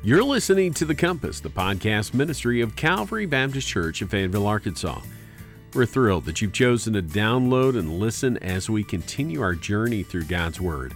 [0.00, 5.00] You're listening to The Compass, the podcast ministry of Calvary Baptist Church in Fayetteville, Arkansas.
[5.74, 10.26] We're thrilled that you've chosen to download and listen as we continue our journey through
[10.26, 10.94] God's Word.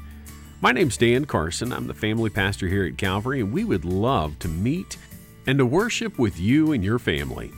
[0.60, 1.72] My name's Dan Carson.
[1.72, 4.96] I'm the family pastor here at Calvary, and we would love to meet
[5.48, 7.50] and to worship with you and your family.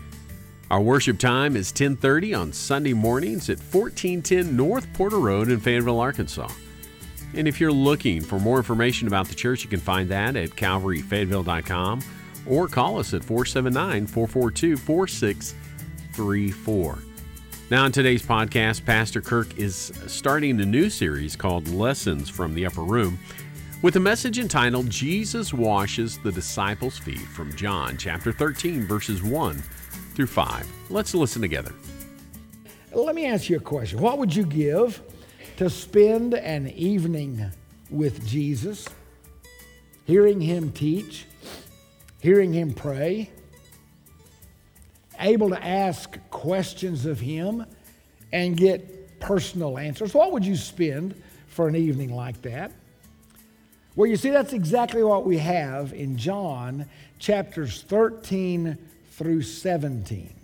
[0.70, 6.00] Our worship time is 10:30 on Sunday mornings at 1410 North Porter Road in Fayetteville,
[6.00, 6.48] Arkansas.
[7.36, 10.50] And if you're looking for more information about the church, you can find that at
[10.50, 12.02] calvaryfayetteville.com
[12.46, 16.98] or call us at 479 442 4634.
[17.70, 22.66] Now, in today's podcast, Pastor Kirk is starting a new series called Lessons from the
[22.66, 23.18] Upper Room
[23.82, 29.62] with a message entitled Jesus Washes the Disciples' Feet from John chapter 13, verses 1
[30.14, 30.66] through 5.
[30.90, 31.72] Let's listen together.
[32.92, 33.98] Let me ask you a question.
[33.98, 35.02] What would you give
[35.56, 37.50] to spend an evening
[37.88, 38.88] with Jesus,
[40.04, 41.26] hearing him teach,
[42.20, 43.30] hearing him pray,
[45.20, 47.64] able to ask questions of him
[48.32, 50.12] and get personal answers.
[50.12, 51.14] What would you spend
[51.46, 52.72] for an evening like that?
[53.94, 56.86] Well, you see, that's exactly what we have in John
[57.20, 58.76] chapters 13
[59.12, 60.34] through 17.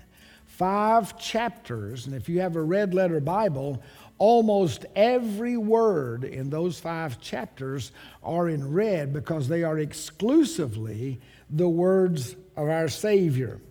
[0.47, 3.83] Five chapters, and if you have a red letter Bible,
[4.21, 7.91] Almost every word in those five chapters
[8.23, 11.19] are in red because they are exclusively
[11.49, 13.63] the words of our Savior.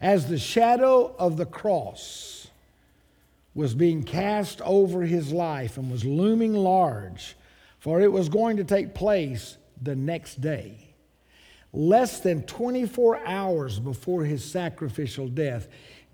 [0.00, 2.46] As the shadow of the cross
[3.56, 7.34] was being cast over his life and was looming large,
[7.80, 10.94] for it was going to take place the next day.
[11.72, 15.66] Less than 24 hours before his sacrificial death,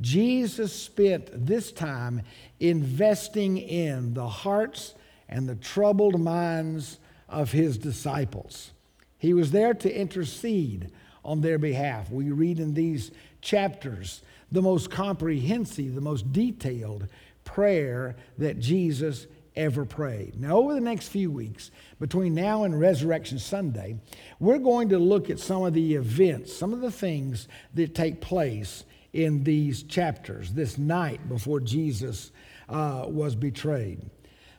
[0.03, 2.23] Jesus spent this time
[2.61, 4.95] investing in the hearts
[5.29, 8.73] and the troubled minds of his disciples.
[9.19, 10.91] He was there to intercede
[11.25, 12.11] on their behalf.
[12.11, 17.09] We read in these chapters the most comprehensive, the most detailed
[17.45, 20.41] prayer that Jesus ever prayed.
[20.41, 21.71] Now, over the next few weeks,
[22.01, 23.97] between now and Resurrection Sunday,
[24.41, 28.21] we're going to look at some of the events, some of the things that take
[28.21, 32.33] place in these chapters, this night before Jesus
[32.69, 34.01] uh, was betrayed.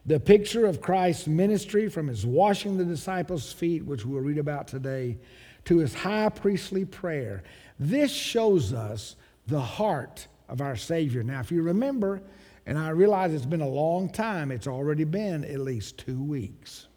[0.05, 4.67] The picture of Christ's ministry from his washing the disciples' feet, which we'll read about
[4.67, 5.17] today,
[5.65, 7.43] to his high priestly prayer.
[7.79, 9.15] This shows us
[9.47, 11.23] the heart of our Savior.
[11.23, 12.21] Now, if you remember,
[12.65, 16.87] and I realize it's been a long time, it's already been at least two weeks.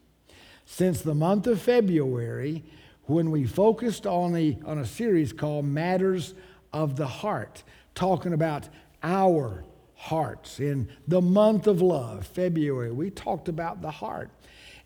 [0.64, 2.64] Since the month of February,
[3.04, 4.34] when we focused on,
[4.64, 6.34] on a series called Matters
[6.72, 7.62] of the heart,
[7.94, 8.68] talking about
[9.02, 9.64] our
[9.96, 10.60] hearts.
[10.60, 14.30] In the month of love, February, we talked about the heart.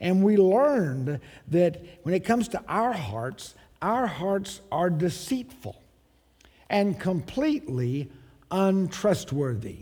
[0.01, 5.81] And we learned that when it comes to our hearts, our hearts are deceitful
[6.71, 8.11] and completely
[8.51, 9.81] untrustworthy.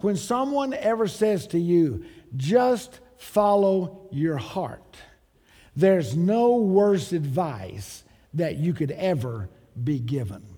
[0.00, 2.04] When someone ever says to you,
[2.36, 4.96] just follow your heart,
[5.76, 8.02] there's no worse advice
[8.34, 9.48] that you could ever
[9.82, 10.57] be given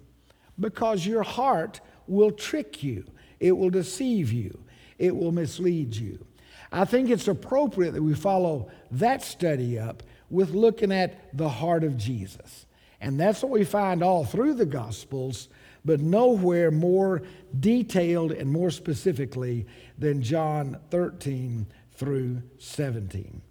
[0.60, 3.04] because your heart will trick you,
[3.38, 4.62] it will deceive you,
[4.98, 6.24] it will mislead you.
[6.72, 11.82] I think it's appropriate that we follow that study up with looking at the heart
[11.82, 12.66] of Jesus.
[13.00, 15.48] And that's what we find all through the Gospels,
[15.84, 17.22] but nowhere more
[17.58, 19.66] detailed and more specifically
[19.98, 23.42] than John 13 through 17.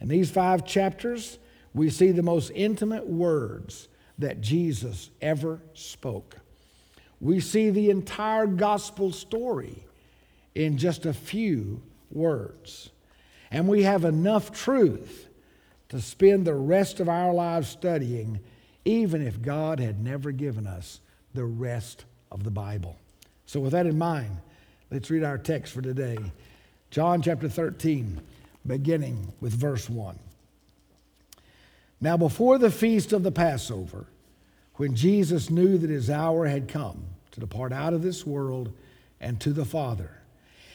[0.00, 1.38] In these five chapters,
[1.74, 6.36] we see the most intimate words that Jesus ever spoke.
[7.20, 9.84] We see the entire gospel story
[10.54, 12.90] in just a few words.
[13.50, 15.28] And we have enough truth
[15.88, 18.40] to spend the rest of our lives studying,
[18.84, 21.00] even if God had never given us
[21.34, 22.96] the rest of the Bible.
[23.46, 24.38] So, with that in mind,
[24.90, 26.18] let's read our text for today
[26.90, 28.20] John chapter 13,
[28.66, 30.18] beginning with verse 1.
[32.00, 34.06] Now, before the feast of the Passover,
[34.78, 38.72] when Jesus knew that his hour had come to depart out of this world
[39.20, 40.10] and to the Father.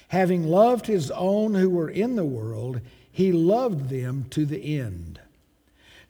[0.10, 5.20] Having loved his own who were in the world, he loved them to the end.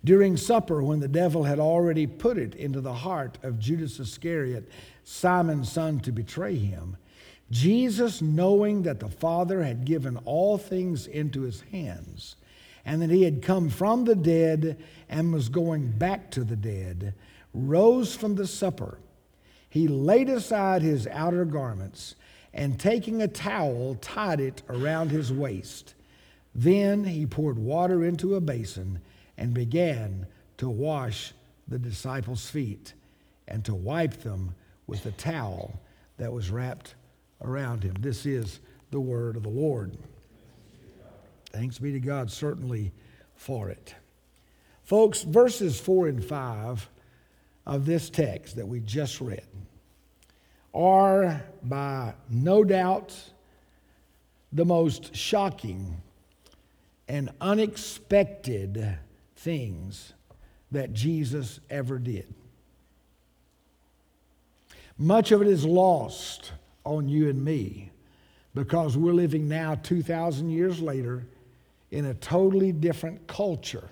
[0.04, 4.69] During supper, when the devil had already put it into the heart of Judas Iscariot,
[5.04, 6.98] Simon's son, to betray him,
[7.51, 12.36] Jesus, knowing that the Father had given all things into his hands,
[12.86, 17.13] and that he had come from the dead and was going back to the dead,
[17.54, 18.98] rose from the supper.
[19.70, 22.16] He laid aside his outer garments
[22.54, 25.96] and taking a towel, tied it around his waist.
[26.54, 29.00] Then he poured water into a basin
[29.38, 30.28] and began
[30.58, 31.34] to wash
[31.68, 32.94] the disciples' feet
[33.48, 34.54] and to wipe them
[34.86, 35.80] with the towel
[36.18, 36.94] that was wrapped
[37.42, 37.96] around him.
[38.00, 38.60] This is
[38.92, 39.98] the word of the Lord.
[41.52, 42.92] Thanks be to God, certainly,
[43.36, 43.96] for it.
[44.84, 46.90] Folks, verses 4 and 5
[47.65, 49.45] of this text that we just read
[50.74, 53.15] are by no doubt
[54.51, 56.01] the most shocking
[57.07, 58.98] and unexpected
[59.36, 60.13] things
[60.71, 62.33] that Jesus ever did.
[64.98, 66.51] Much of it is lost
[66.86, 67.92] on you and me
[68.54, 71.25] because we're living now 2,000 years later
[71.92, 73.89] in a totally different culture,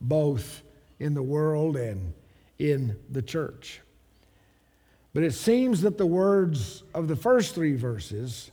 [0.00, 0.62] both
[0.98, 2.12] in the world and
[2.62, 3.80] in the church.
[5.12, 8.52] But it seems that the words of the first three verses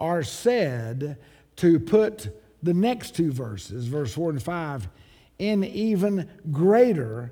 [0.00, 1.18] are said
[1.56, 2.28] to put
[2.62, 4.88] the next two verses, verse 4 and 5,
[5.38, 7.30] in even greater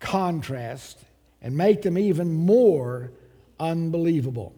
[0.00, 0.98] contrast
[1.40, 3.10] and make them even more
[3.58, 4.54] unbelievable.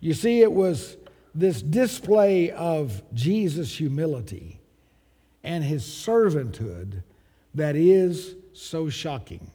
[0.00, 0.96] You see, it was
[1.34, 4.60] this display of Jesus' humility
[5.44, 7.02] and his servanthood
[7.54, 9.50] that is so shocking.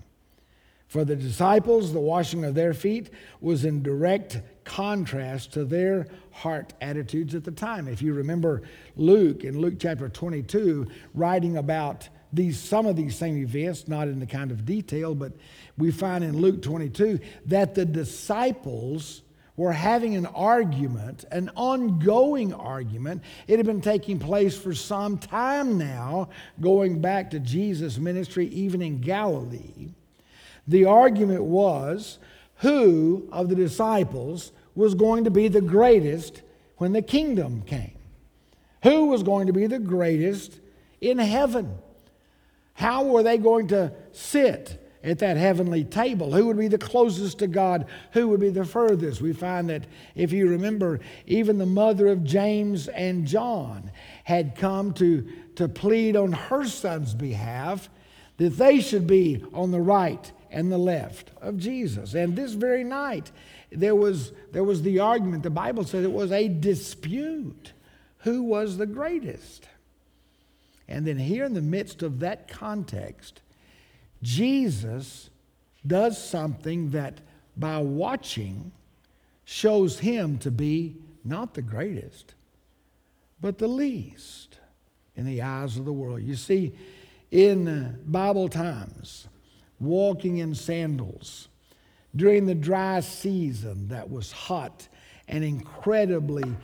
[0.94, 3.10] For the disciples, the washing of their feet
[3.42, 7.88] was in direct contrast to their heart attitudes at the time.
[7.88, 8.62] If you remember
[8.96, 10.86] Luke in Luke chapter 22,
[11.16, 15.34] writing about these, some of these same events, not in the kind of detail, but
[15.80, 19.24] we find in Luke 22 that the disciples
[19.56, 23.24] were having an argument, an ongoing argument.
[23.48, 26.30] It had been taking place for some time now,
[26.62, 29.96] going back to Jesus' ministry, even in Galilee.
[30.68, 32.20] The argument was
[32.58, 36.42] who of the disciples was going to be the greatest
[36.78, 37.98] when the kingdom came?
[38.84, 40.60] Who was going to be the greatest
[41.02, 41.78] in heaven?
[42.74, 46.32] How were they going to sit at that heavenly table?
[46.34, 47.86] Who would be the closest to God?
[48.14, 49.22] Who would be the furthest?
[49.22, 53.92] We find that, if you remember, even the mother of James and John
[54.24, 57.90] had come to, to plead on her son's behalf
[58.38, 62.14] that they should be on the right and the left of Jesus.
[62.14, 63.32] And this very night,
[63.72, 65.44] there was, there was the argument.
[65.44, 67.74] The Bible says it was a dispute.
[68.20, 69.68] Who was the greatest?
[70.88, 73.42] And then, here in the midst of that context,
[74.22, 75.30] Jesus
[75.86, 77.20] does something that
[77.58, 78.72] by watching
[79.46, 80.96] shows him to be
[81.26, 82.36] not the greatest,
[83.42, 84.60] but the least
[85.16, 86.22] in the eyes of the world.
[86.22, 86.74] You see,
[87.32, 89.28] in Bible times,
[89.84, 91.48] walking in sandals
[92.16, 94.88] during the dry season that was hot
[95.28, 96.56] and incredibly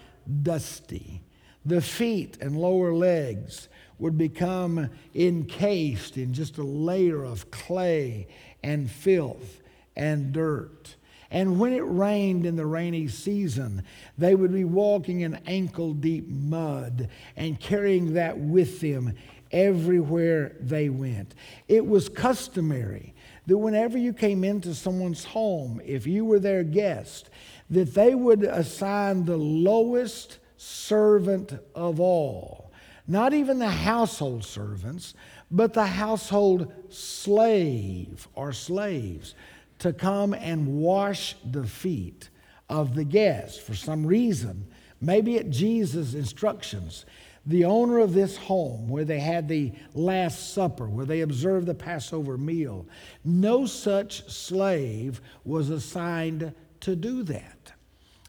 [0.44, 1.22] dusty.
[1.66, 3.68] The feet and lower legs
[3.98, 8.28] would become encased in just a layer of clay
[8.64, 9.62] and filth
[9.96, 10.96] and dirt.
[11.32, 13.84] And when it rained in the rainy season,
[14.18, 19.14] they would be walking in ankle deep mud and carrying that with them
[19.52, 21.36] everywhere they went.
[21.68, 23.14] It was customary
[23.48, 27.30] that whenever you came into someone's home, if you were their guest,
[27.70, 32.72] that they would assign the lowest servant of all.
[33.08, 35.16] Not even the household servants,
[35.50, 39.34] but the household slave or slaves
[39.80, 42.30] to come and wash the feet
[42.70, 44.68] of the guest for some reason.
[45.02, 47.06] Maybe at Jesus' instructions
[47.46, 51.76] the owner of this home where they had the Last Supper, where they observed the
[51.76, 52.86] Passover meal,
[53.24, 57.74] no such slave was assigned to do that.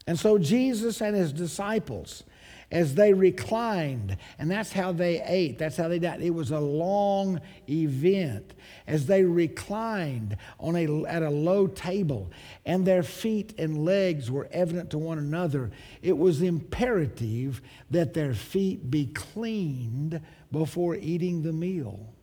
[0.07, 2.23] And so Jesus and his disciples
[2.71, 6.21] as they reclined, and that's how they ate, that's how they died.
[6.21, 8.53] It was a long event
[8.87, 12.31] as they reclined on a, at a low table,
[12.65, 15.71] and their feet and legs were evident to one another.
[16.01, 22.13] It was imperative that their feet be cleaned before eating the meal.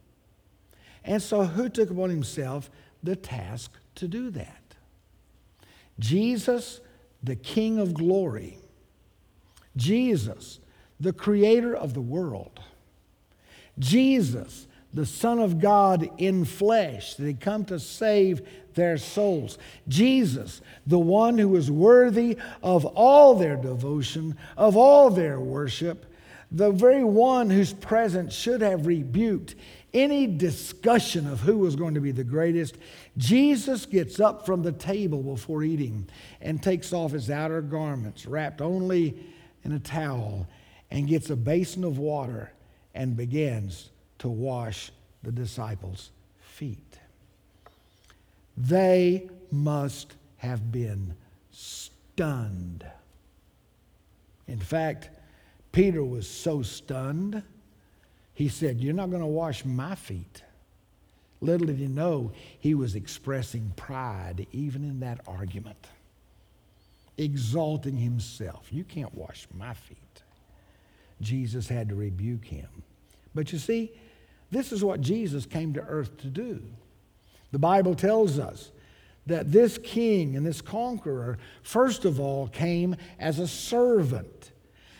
[1.04, 2.70] And so, who took upon himself
[3.02, 4.62] the task to do that?
[5.98, 6.80] Jesus,
[7.22, 8.58] the King of glory
[9.78, 10.58] Jesus,
[11.00, 12.60] the creator of the world.
[13.78, 19.58] Jesus, the Son of God in flesh, that had come to save their souls.
[19.86, 26.06] Jesus, the one who is worthy of all their devotion, of all their worship,
[26.50, 29.54] the very one whose presence should have rebuked
[29.94, 32.76] any discussion of who was going to be the greatest.
[33.16, 36.08] Jesus gets up from the table before eating
[36.40, 39.18] and takes off his outer garments, wrapped only
[39.64, 40.46] in a towel
[40.90, 42.52] and gets a basin of water
[42.94, 44.90] and begins to wash
[45.22, 46.10] the disciples'
[46.40, 46.98] feet.
[48.56, 51.14] They must have been
[51.50, 52.84] stunned.
[54.46, 55.10] In fact,
[55.72, 57.42] Peter was so stunned,
[58.34, 60.42] he said, You're not going to wash my feet.
[61.40, 65.86] Little did he know he was expressing pride even in that argument,
[67.18, 68.68] exalting himself.
[68.70, 70.22] You can't wash my feet.
[71.20, 72.68] Jesus had to rebuke him.
[73.34, 73.92] But you see,
[74.50, 76.62] this is what Jesus came to earth to do.
[77.52, 78.70] The Bible tells us
[79.26, 84.52] that this king and this conqueror, first of all, came as a servant,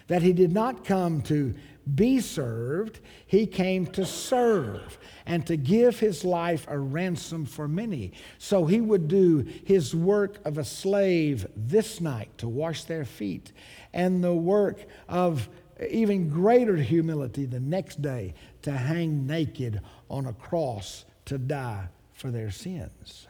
[0.08, 1.54] that he did not come to
[1.94, 8.12] be served, he came to serve and to give his life a ransom for many.
[8.38, 13.52] So he would do his work of a slave this night to wash their feet,
[13.92, 15.48] and the work of
[15.90, 19.80] even greater humility the next day to hang naked
[20.10, 23.28] on a cross to die for their sins.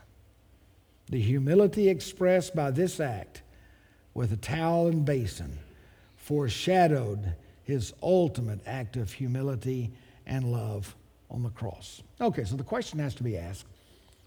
[1.10, 3.42] The humility expressed by this act
[4.14, 5.58] with a towel and basin
[6.16, 7.34] foreshadowed
[7.68, 9.92] his ultimate act of humility
[10.26, 10.96] and love
[11.30, 12.02] on the cross.
[12.18, 13.66] Okay, so the question has to be asked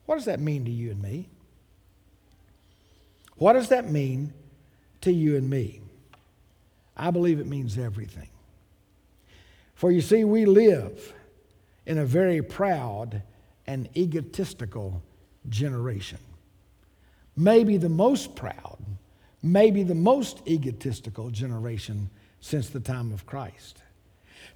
[0.06, 1.28] what does that mean to you and me?
[3.38, 4.32] What does that mean
[5.02, 5.82] to you and me?
[6.96, 8.30] I believe it means everything.
[9.74, 11.14] For you see, we live
[11.88, 13.24] in a very proud
[13.66, 15.02] and egotistical
[15.50, 16.20] generation.
[17.36, 18.78] Maybe the most proud,
[19.42, 23.82] maybe the most egotistical generation since the time of Christ.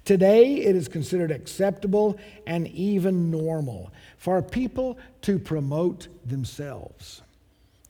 [0.04, 7.22] Today, it is considered acceptable and even normal for people to promote themselves,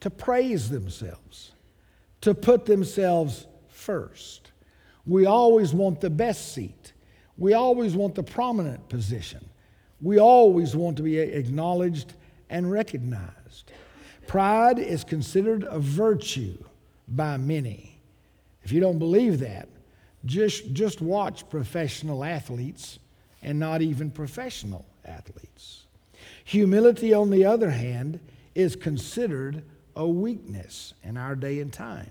[0.01, 1.53] to praise themselves,
[2.23, 4.53] to put themselves first.
[5.07, 6.93] We always want the best seat.
[7.39, 9.45] We always want the prominent position.
[10.01, 12.15] We always want to be acknowledged
[12.49, 13.73] and recognized.
[14.27, 16.57] Pride is considered a virtue
[17.09, 18.01] by many.
[18.63, 19.69] If you don't believe that,
[20.27, 22.99] just, just watch professional athletes
[23.43, 25.87] and not even professional athletes.
[26.45, 28.21] Humility, on the other hand,
[28.55, 29.65] is considered
[29.95, 32.11] a weakness in our day and time.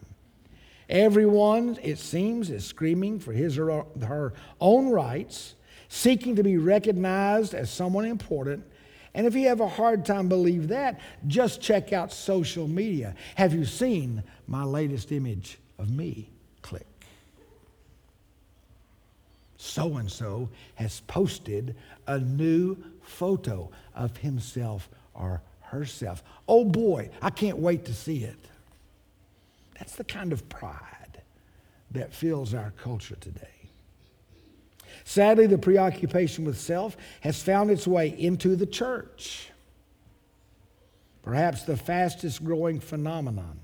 [0.90, 5.56] Everyone, it seems, is screaming for his or her own rights,
[5.90, 8.64] seeking to be recognized as someone important.
[9.14, 13.16] And if you have a hard time believe that, just check out social media.
[13.36, 16.30] Have you seen my latest image of me?
[16.62, 16.95] Click.
[19.58, 21.76] So and so has posted
[22.08, 26.24] a new photo of himself or herself.
[26.48, 28.40] Oh boy, I can't wait to see it.
[29.78, 31.22] That's the kind of pride
[31.92, 33.48] that fills our culture today.
[35.04, 39.50] Sadly, the preoccupation with self has found its way into the church.
[41.22, 43.60] Perhaps the fastest growing phenomenon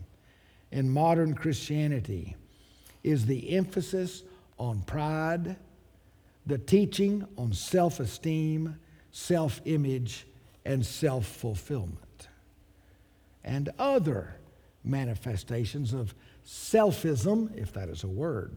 [0.71, 2.35] in modern Christianity
[3.03, 4.23] is the emphasis
[4.57, 5.55] on pride,
[6.45, 8.77] the teaching on self esteem,
[9.11, 10.27] self image,
[10.65, 12.27] and self fulfillment,
[13.43, 14.35] and other
[14.83, 16.13] manifestations of
[16.45, 18.55] selfism, if that is a word.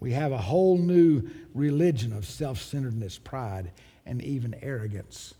[0.00, 3.72] We have a whole new religion of self centeredness, pride,
[4.06, 5.34] and even arrogance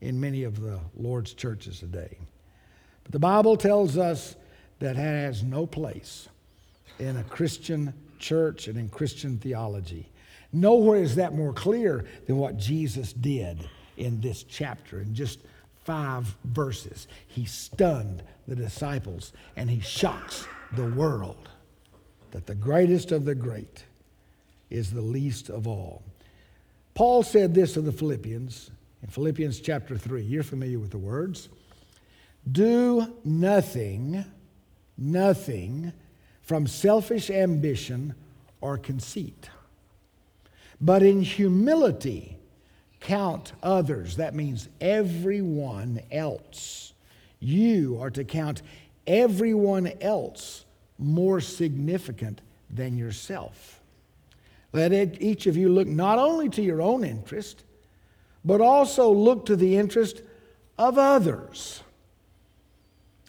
[0.00, 2.18] in many of the Lord's churches today.
[3.02, 4.36] But the Bible tells us
[4.78, 6.28] that has no place
[6.98, 10.08] in a Christian church and in Christian theology.
[10.52, 15.40] Nowhere is that more clear than what Jesus did in this chapter in just
[15.84, 17.08] five verses.
[17.26, 21.48] He stunned the disciples and he shocks the world
[22.32, 23.84] that the greatest of the great
[24.68, 26.02] is the least of all.
[26.94, 28.70] Paul said this to the Philippians
[29.02, 30.22] in Philippians chapter 3.
[30.22, 31.48] You're familiar with the words.
[32.50, 34.24] Do nothing,
[34.96, 35.92] nothing
[36.42, 38.14] from selfish ambition
[38.60, 39.50] or conceit,
[40.80, 42.36] but in humility
[43.00, 44.16] count others.
[44.16, 46.92] That means everyone else
[47.38, 48.62] you are to count
[49.06, 50.64] everyone else
[50.98, 52.40] more significant
[52.70, 53.80] than yourself.
[54.72, 54.92] Let
[55.22, 57.64] each of you look not only to your own interest,
[58.44, 60.22] but also look to the interest
[60.78, 61.82] of others.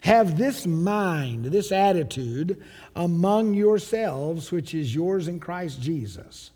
[0.02, 2.62] Have this mind, this attitude
[2.94, 6.50] among yourselves, which is yours in Christ Jesus,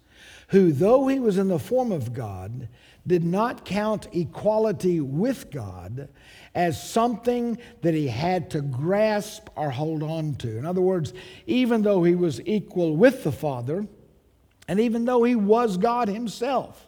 [0.52, 2.68] who, though he was in the form of God,
[3.06, 6.08] did not count equality with God
[6.54, 10.56] as something that he had to grasp or hold on to.
[10.56, 11.12] In other words,
[11.46, 13.86] even though he was equal with the Father,
[14.68, 16.86] and even though he was God himself,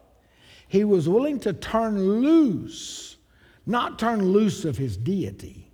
[0.68, 3.14] he was willing to turn loose
[3.66, 5.70] not turn loose of his deity,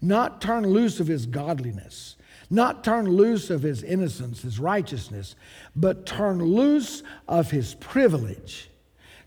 [0.00, 2.16] not turn loose of his godliness,
[2.50, 5.34] not turn loose of his innocence, his righteousness,
[5.74, 8.70] but turn loose of his privilege,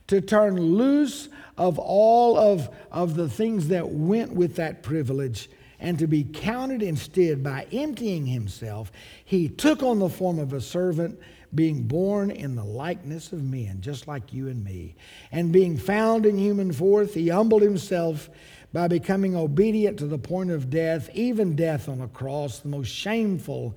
[0.07, 5.49] to turn loose of all of, of the things that went with that privilege
[5.79, 8.91] and to be counted instead by emptying himself,
[9.23, 11.19] he took on the form of a servant,
[11.55, 14.95] being born in the likeness of men, just like you and me.
[15.31, 18.29] And being found in human form, he humbled himself
[18.71, 22.89] by becoming obedient to the point of death, even death on a cross, the most
[22.89, 23.75] shameful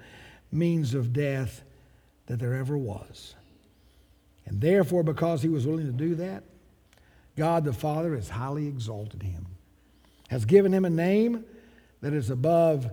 [0.51, 1.63] means of death
[2.27, 3.35] that there ever was.
[4.47, 6.43] And therefore, because he was willing to do that,
[7.37, 9.47] God the Father has highly exalted him,
[10.29, 11.45] has given him a name
[12.03, 12.91] that is above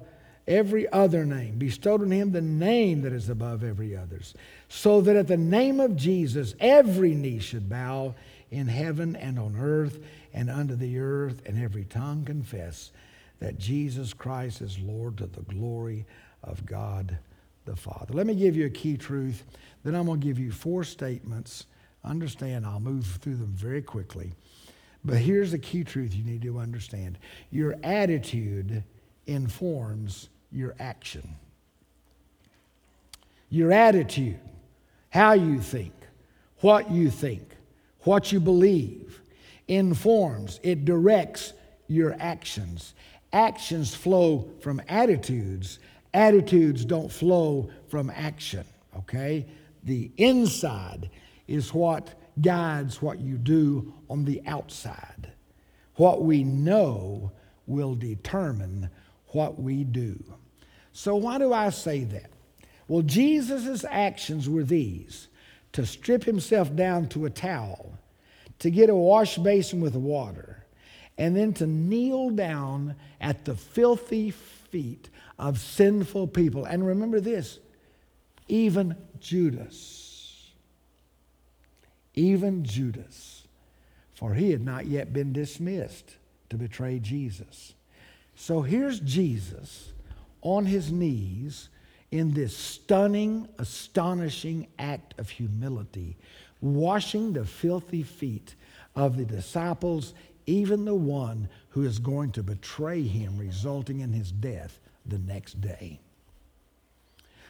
[0.48, 4.34] every other name, bestowed on him the name that is above every others,
[4.70, 8.16] so that at the name of Jesus every knee should bow
[8.50, 10.00] in heaven and on earth
[10.34, 12.92] and under the earth, and every tongue confess
[13.40, 16.06] that Jesus Christ is Lord to the glory
[16.44, 17.18] of God
[17.66, 18.14] the Father.
[18.14, 19.44] Let me give you a key truth.
[19.84, 21.66] Then I'm going to give you four statements.
[22.04, 24.34] Understand, I'll move through them very quickly.
[25.04, 27.18] But here's the key truth you need to understand
[27.52, 28.84] your attitude
[29.28, 31.36] informs your action.
[33.50, 34.40] Your attitude,
[35.10, 35.94] how you think,
[36.60, 37.56] what you think,
[38.02, 39.19] what you believe,
[39.70, 41.54] informs, it directs
[41.88, 42.94] your actions.
[43.32, 45.80] Actions flow from attitudes,
[46.14, 48.66] attitudes don't flow from action,
[48.98, 49.46] okay?
[49.84, 51.10] The inside
[51.48, 55.32] is what guides what you do on the outside.
[55.96, 57.32] What we know
[57.68, 58.90] will determine
[59.28, 60.22] what we do.
[60.94, 62.32] So, why do I say that?
[62.88, 65.28] Well, Jesus' actions were these
[65.74, 67.98] to strip himself down to a towel,
[68.60, 70.66] to get a wash basin with water,
[71.18, 76.66] and then to kneel down at the filthy feet of sinful people.
[76.66, 77.60] And remember this
[78.48, 80.52] even Judas,
[82.16, 83.48] even Judas,
[84.14, 86.16] for he had not yet been dismissed
[86.50, 87.74] to betray Jesus.
[88.36, 89.92] So here's Jesus
[90.42, 91.70] on his knees
[92.12, 96.18] in this stunning, astonishing act of humility,
[96.62, 98.56] washing the filthy feet
[98.96, 100.14] of the disciples,
[100.46, 105.62] even the one who is going to betray him, resulting in his death the next
[105.62, 106.00] day.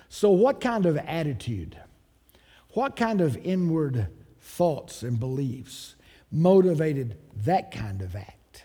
[0.10, 1.78] So, what kind of attitude,
[2.74, 4.08] what kind of inward
[4.42, 5.96] thoughts and beliefs
[6.32, 8.64] motivated that kind of act?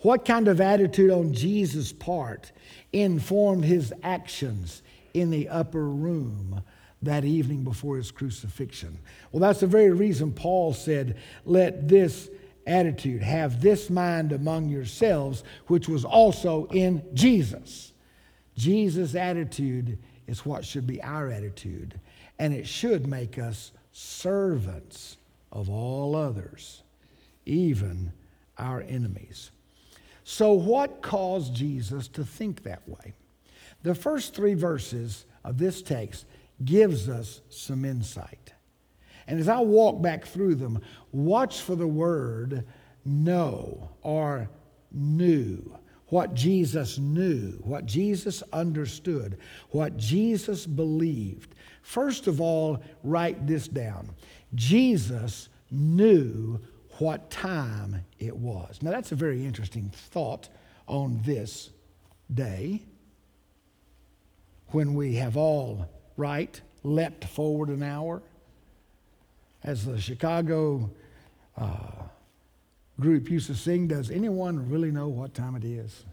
[0.00, 2.52] What kind of attitude on Jesus' part
[2.92, 6.62] informed his actions in the upper room
[7.02, 8.98] that evening before his crucifixion?
[9.32, 12.28] Well, that's the very reason Paul said, Let this
[12.66, 17.92] attitude have this mind among yourselves, which was also in Jesus.
[18.56, 21.98] Jesus' attitude is what should be our attitude,
[22.38, 25.16] and it should make us servants
[25.50, 26.82] of all others,
[27.46, 28.12] even
[28.58, 29.50] our enemies.
[30.24, 33.14] So, what caused Jesus to think that way?
[33.82, 36.26] The first three verses of this text
[36.64, 38.52] gives us some insight.
[39.26, 40.80] And as I walk back through them,
[41.12, 42.64] watch for the word
[43.04, 44.48] know or
[44.90, 45.76] knew.
[46.06, 49.38] What Jesus knew, what Jesus understood,
[49.70, 51.54] what Jesus believed.
[51.82, 54.10] First of all, write this down.
[54.54, 56.58] Jesus knew
[56.98, 58.80] what time it was.
[58.82, 60.48] Now, that's a very interesting thought
[60.86, 61.70] on this
[62.32, 62.82] day
[64.68, 65.86] when we have all,
[66.18, 68.20] right, leapt forward an hour.
[69.64, 70.90] As the Chicago
[71.56, 71.90] uh,
[73.00, 76.04] group used to sing, does anyone really know what time it is?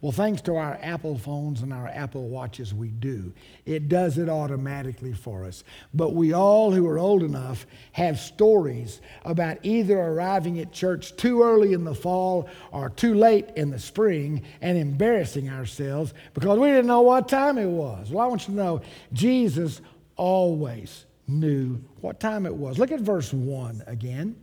[0.00, 3.32] Well, thanks to our Apple phones and our Apple watches, we do.
[3.66, 5.64] It does it automatically for us.
[5.92, 11.42] But we all who are old enough have stories about either arriving at church too
[11.42, 16.68] early in the fall or too late in the spring and embarrassing ourselves because we
[16.68, 18.12] didn't know what time it was.
[18.12, 18.82] Well, I want you to know
[19.12, 19.80] Jesus
[20.14, 22.78] always knew what time it was.
[22.78, 24.36] Look at verse 1 again.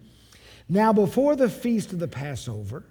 [0.67, 2.83] Now, before the feast of the Passover,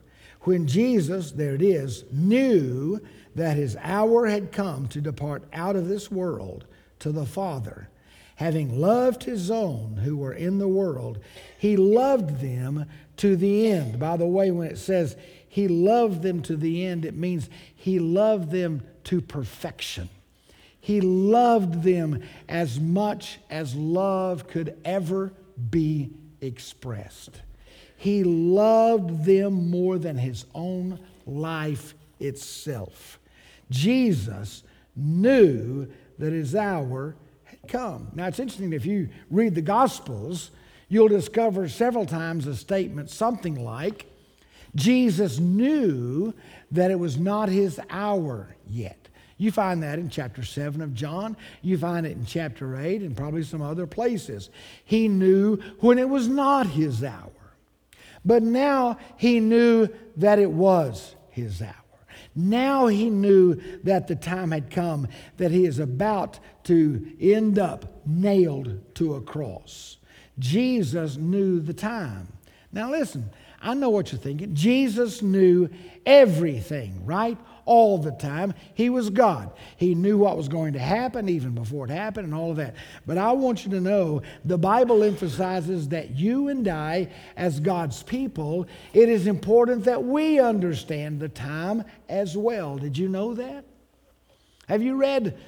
[0.44, 3.00] when Jesus, there it is, knew
[3.34, 6.66] that his hour had come to depart out of this world
[7.00, 7.88] to the Father,
[8.36, 11.18] having loved his own who were in the world,
[11.58, 13.98] he loved them to the end.
[13.98, 15.16] By the way, when it says
[15.48, 20.08] he loved them to the end, it means he loved them to perfection.
[20.80, 25.32] He loved them as much as love could ever
[25.70, 27.40] be expressed.
[27.96, 33.18] He loved them more than his own life itself.
[33.70, 34.62] Jesus
[34.96, 38.08] knew that his hour had come.
[38.14, 40.50] Now, it's interesting if you read the Gospels,
[40.88, 44.06] you'll discover several times a statement something like,
[44.74, 46.34] Jesus knew
[46.72, 48.98] that it was not his hour yet.
[49.36, 51.36] You find that in chapter 7 of John.
[51.62, 54.50] You find it in chapter 8 and probably some other places.
[54.84, 57.30] He knew when it was not his hour.
[58.24, 61.74] But now he knew that it was his hour.
[62.34, 68.06] Now he knew that the time had come that he is about to end up
[68.06, 69.98] nailed to a cross.
[70.38, 72.32] Jesus knew the time.
[72.72, 73.30] Now listen,
[73.62, 74.54] I know what you're thinking.
[74.54, 75.68] Jesus knew
[76.04, 77.38] everything, right?
[77.66, 78.54] All the time.
[78.74, 79.50] He was God.
[79.76, 82.74] He knew what was going to happen even before it happened and all of that.
[83.06, 88.02] But I want you to know the Bible emphasizes that you and I, as God's
[88.02, 92.76] people, it is important that we understand the time as well.
[92.76, 93.64] Did you know that?
[94.68, 95.38] Have you read,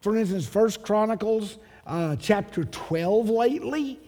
[0.00, 3.98] for instance, First Chronicles uh, chapter 12 lately?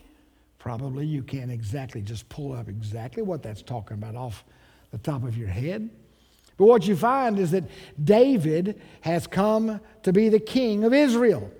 [0.58, 4.44] Probably you can't exactly just pull up exactly what that's talking about off
[4.90, 5.88] the top of your head.
[6.60, 7.64] But what you find is that
[8.04, 11.50] David has come to be the king of Israel.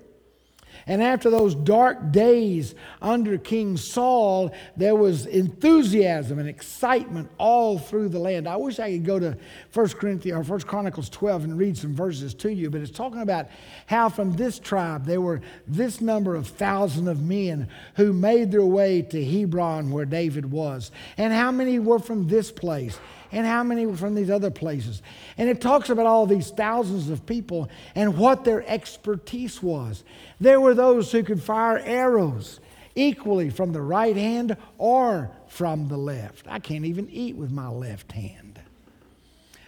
[0.86, 8.10] And after those dark days under King Saul, there was enthusiasm and excitement all through
[8.10, 8.46] the land.
[8.46, 9.38] I wish I could go to
[9.72, 13.22] 1 Corinthians or 1 Chronicles 12 and read some verses to you, but it's talking
[13.22, 13.48] about
[13.86, 18.66] how from this tribe there were this number of thousand of men who made their
[18.66, 22.98] way to Hebron where David was, and how many were from this place
[23.32, 25.02] and how many were from these other places.
[25.38, 30.04] And it talks about all these thousands of people and what their expertise was.
[30.40, 32.60] There were those who could fire arrows
[32.94, 36.46] equally from the right hand or from the left.
[36.48, 38.60] I can't even eat with my left hand.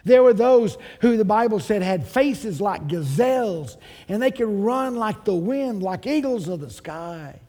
[0.05, 3.77] There were those who the Bible said had faces like gazelles,
[4.09, 7.39] and they could run like the wind, like eagles of the sky.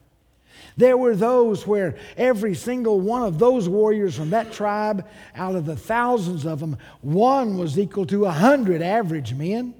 [0.77, 5.65] There were those where every single one of those warriors from that tribe, out of
[5.65, 9.73] the thousands of them, one was equal to a hundred average men,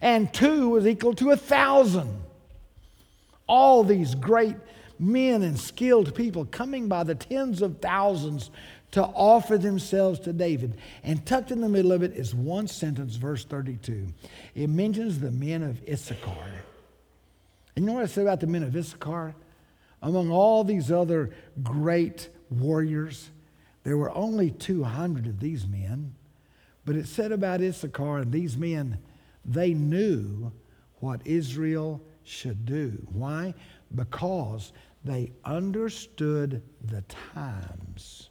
[0.00, 2.22] and two was equal to a thousand.
[3.48, 4.56] All these great
[4.98, 8.50] men and skilled people coming by the tens of thousands
[8.92, 10.76] to offer themselves to David.
[11.02, 14.06] And tucked in the middle of it is one sentence, verse 32.
[14.54, 16.64] It mentions the men of Issachar.
[17.74, 19.34] And you know what I said about the men of Issachar?
[20.02, 21.30] Among all these other
[21.62, 23.30] great warriors,
[23.84, 26.14] there were only 200 of these men.
[26.84, 28.98] But it said about Issachar and these men,
[29.44, 30.52] they knew
[30.96, 33.06] what Israel should do.
[33.12, 33.54] Why?
[33.94, 34.72] Because
[35.04, 37.02] they understood the
[37.34, 38.30] times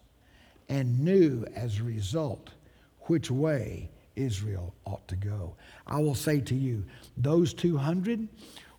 [0.70, 2.52] and knew as a result
[3.02, 5.56] which way Israel ought to go.
[5.86, 6.86] I will say to you,
[7.18, 8.28] those 200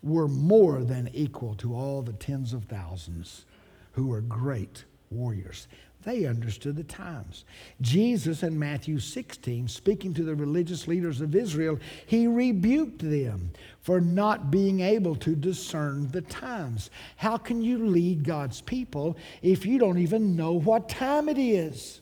[0.02, 3.44] were more than equal to all the tens of thousands
[3.92, 5.68] who were great warriors.
[6.04, 7.44] They understood the times.
[7.80, 14.00] Jesus in Matthew 16, speaking to the religious leaders of Israel, he rebuked them for
[14.00, 16.90] not being able to discern the times.
[17.16, 22.00] How can you lead God's people if you don't even know what time it is?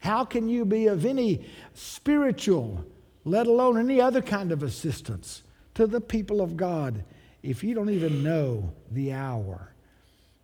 [0.00, 2.84] How can you be of any spiritual,
[3.24, 5.42] let alone any other kind of assistance?
[5.80, 7.02] To the people of God
[7.42, 9.72] if you don't even know the hour.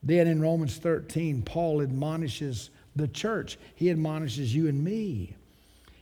[0.03, 5.37] Then in Romans 13, Paul admonishes the church, he admonishes you and me.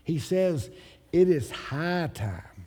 [0.05, 0.70] He says,
[1.12, 2.66] It is high time.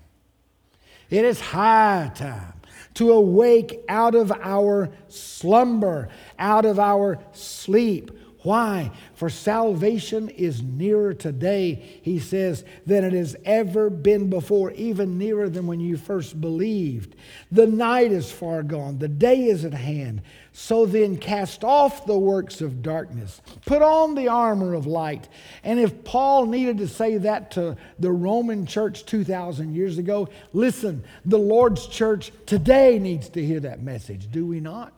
[1.09, 2.59] It is high time
[2.95, 8.11] to awake out of our slumber, out of our sleep.
[8.47, 8.91] Why?
[9.13, 15.49] For salvation is nearer today, he says, than it has ever been before, even nearer
[15.49, 17.17] than when you first believed.
[17.51, 20.21] The night is far gone, the day is at hand.
[20.53, 25.27] So then, cast off the works of darkness, put on the armor of light.
[25.61, 31.03] And if Paul needed to say that to the Roman church 2,000 years ago, listen,
[31.25, 34.93] the Lord's church today needs to hear that message, do we not?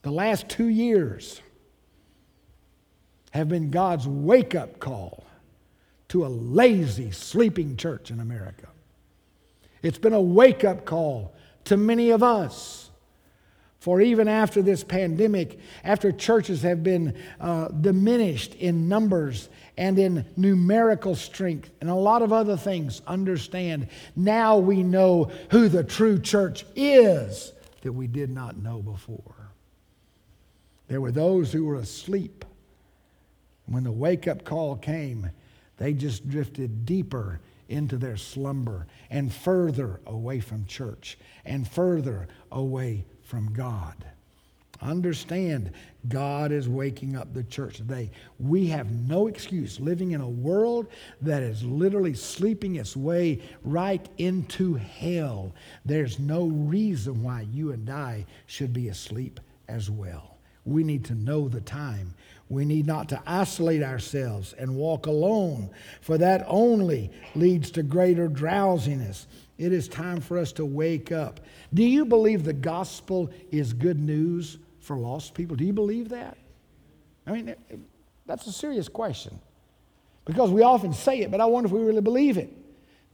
[0.00, 1.42] The last two years,
[3.36, 5.24] have been God's wake up call
[6.08, 8.68] to a lazy, sleeping church in America.
[9.82, 12.90] It's been a wake up call to many of us.
[13.78, 20.24] For even after this pandemic, after churches have been uh, diminished in numbers and in
[20.36, 26.18] numerical strength and a lot of other things, understand now we know who the true
[26.18, 29.36] church is that we did not know before.
[30.88, 32.44] There were those who were asleep.
[33.66, 35.30] When the wake up call came,
[35.76, 43.04] they just drifted deeper into their slumber and further away from church and further away
[43.22, 44.04] from God.
[44.82, 45.72] Understand,
[46.08, 48.10] God is waking up the church today.
[48.38, 50.88] We have no excuse living in a world
[51.22, 55.54] that is literally sleeping its way right into hell.
[55.84, 60.36] There's no reason why you and I should be asleep as well.
[60.64, 62.14] We need to know the time.
[62.48, 68.28] We need not to isolate ourselves and walk alone, for that only leads to greater
[68.28, 69.26] drowsiness.
[69.58, 71.40] It is time for us to wake up.
[71.74, 75.56] Do you believe the gospel is good news for lost people?
[75.56, 76.36] Do you believe that?
[77.26, 77.54] I mean,
[78.26, 79.38] that's a serious question
[80.24, 82.52] because we often say it, but I wonder if we really believe it.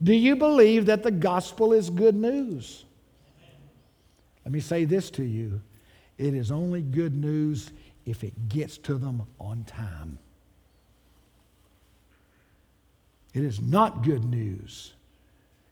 [0.01, 2.85] Do you believe that the gospel is good news?
[4.45, 5.61] Let me say this to you
[6.17, 7.71] it is only good news
[8.05, 10.17] if it gets to them on time.
[13.33, 14.93] It is not good news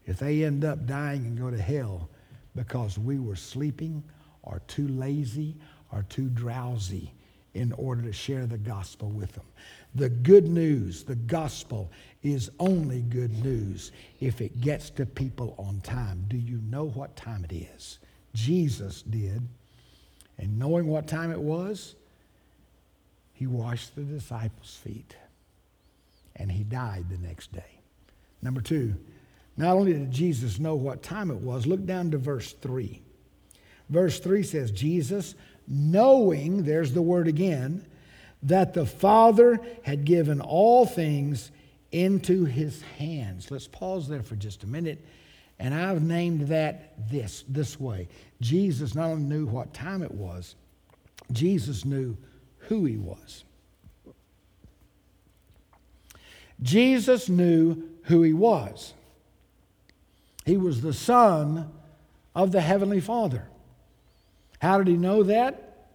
[0.05, 2.09] if they end up dying and go to hell
[2.55, 4.03] because we were sleeping
[4.43, 5.55] or too lazy
[5.91, 7.13] or too drowsy
[7.53, 9.45] in order to share the gospel with them.
[9.93, 11.91] The good news, the gospel,
[12.23, 16.25] is only good news if it gets to people on time.
[16.29, 17.99] Do you know what time it is?
[18.33, 19.41] Jesus did.
[20.37, 21.95] And knowing what time it was,
[23.41, 25.15] he washed the disciples' feet.
[26.35, 27.79] And he died the next day.
[28.43, 28.93] Number two,
[29.57, 33.01] not only did Jesus know what time it was, look down to verse 3.
[33.89, 35.33] Verse 3 says, Jesus,
[35.67, 37.83] knowing, there's the word again,
[38.43, 41.49] that the Father had given all things
[41.91, 43.49] into his hands.
[43.49, 45.03] Let's pause there for just a minute.
[45.57, 48.07] And I've named that this, this way.
[48.39, 50.53] Jesus not only knew what time it was,
[51.31, 52.15] Jesus knew
[52.71, 53.43] who he was.
[56.61, 58.93] Jesus knew who he was.
[60.45, 61.69] He was the Son
[62.33, 63.49] of the Heavenly Father.
[64.61, 65.89] How did he know that?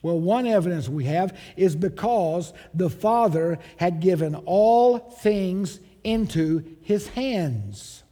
[0.00, 7.08] Well, one evidence we have is because the Father had given all things into his
[7.08, 8.04] hands.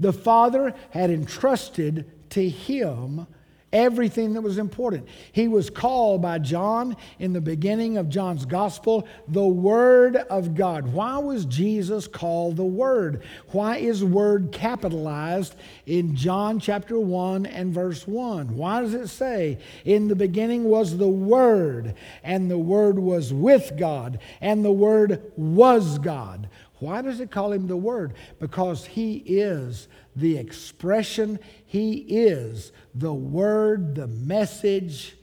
[0.00, 3.28] The Father had entrusted to him
[3.72, 5.08] everything that was important.
[5.32, 10.88] He was called by John in the beginning of John's gospel the Word of God.
[10.88, 13.22] Why was Jesus called the Word?
[13.48, 18.56] Why is Word capitalized in John chapter 1 and verse 1?
[18.56, 23.72] Why does it say, In the beginning was the Word, and the Word was with
[23.76, 26.48] God, and the Word was God?
[26.78, 28.14] Why does it call him the Word?
[28.38, 35.16] Because he is the expression, he is the Word, the message,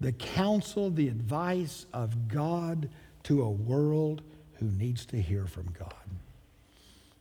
[0.00, 2.88] the counsel, the advice of God
[3.24, 4.22] to a world
[4.54, 5.92] who needs to hear from God.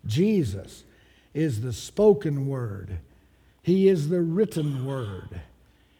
[0.05, 0.83] Jesus
[1.33, 2.99] is the spoken word,
[3.61, 5.41] He is the written word.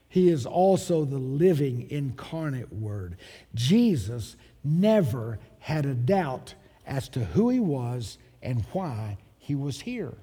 [0.08, 3.18] He is also the living incarnate word.
[3.54, 6.54] Jesus never had a doubt
[6.88, 10.14] as to who he was and why he was here.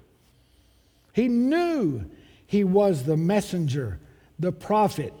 [1.13, 2.05] He knew
[2.45, 3.99] he was the messenger,
[4.37, 5.13] the prophet,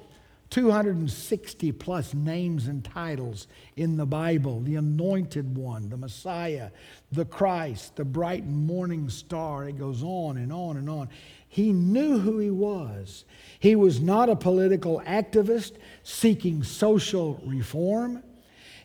[0.53, 6.69] 260 plus names and titles in the Bible the anointed one, the Messiah,
[7.11, 9.67] the Christ, the bright morning star.
[9.67, 11.09] It goes on and on and on.
[11.47, 13.25] He knew who he was.
[13.59, 18.21] He was not a political activist seeking social reform.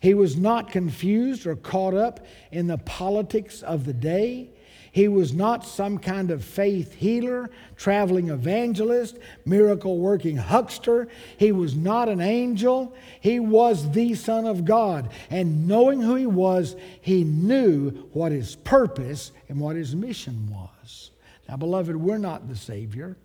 [0.00, 4.52] He was not confused or caught up in the politics of the day.
[4.98, 11.06] He was not some kind of faith healer, traveling evangelist, miracle working huckster.
[11.36, 12.96] He was not an angel.
[13.20, 15.12] He was the Son of God.
[15.30, 21.12] And knowing who he was, he knew what his purpose and what his mission was.
[21.48, 23.16] Now, beloved, we're not the Savior,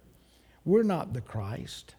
[0.66, 1.96] we're not the Christ.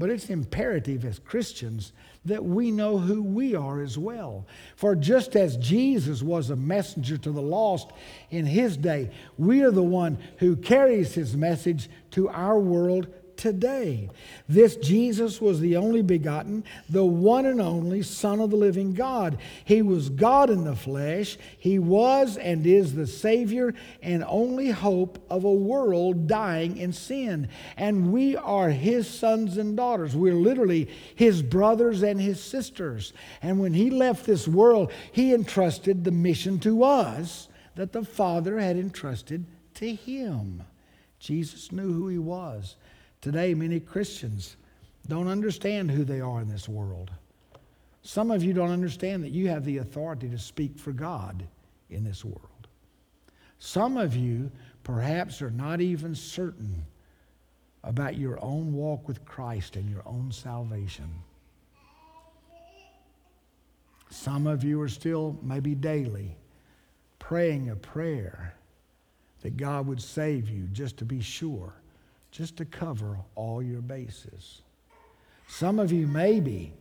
[0.00, 1.92] But it's imperative as Christians
[2.24, 4.46] that we know who we are as well.
[4.76, 7.90] For just as Jesus was a messenger to the lost
[8.30, 13.08] in his day, we are the one who carries his message to our world
[13.42, 14.08] today.
[14.48, 19.36] This Jesus was the only begotten, the one and only Son of the living God.
[19.64, 21.36] He was God in the flesh.
[21.58, 27.48] He was and is the Savior and only hope of a world dying in sin.
[27.76, 30.14] And we are His sons and daughters.
[30.14, 33.12] We're literally His brothers and His sisters.
[33.42, 38.60] And when He left this world, He entrusted the mission to us that the Father
[38.60, 40.62] had entrusted to Him.
[41.18, 42.76] Jesus knew who He was.
[43.22, 44.56] Today, many Christians
[45.08, 47.10] don't understand who they are in this world.
[48.02, 51.44] Some of you don't understand that you have the authority to speak for God
[51.88, 52.66] in this world.
[53.60, 54.50] Some of you
[54.82, 56.84] perhaps are not even certain
[57.84, 61.08] about your own walk with Christ and your own salvation.
[64.10, 66.36] Some of you are still, maybe daily,
[67.20, 68.54] praying a prayer
[69.42, 71.72] that God would save you just to be sure,
[72.32, 74.62] just to cover all your bases.
[75.46, 76.72] Some of you, maybe,